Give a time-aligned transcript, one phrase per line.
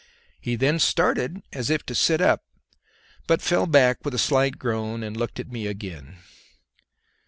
[0.39, 2.43] He then started as if to sit up,
[3.27, 6.17] but fell back with a slight groan and looked at me again.